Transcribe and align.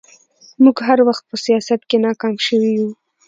موږ 0.63 0.77
هر 0.87 0.99
وخت 1.07 1.23
په 1.29 1.35
سياست 1.45 1.81
کې 1.89 1.97
ناکام 2.05 2.35
شوي 2.47 2.71
يو 2.77 2.89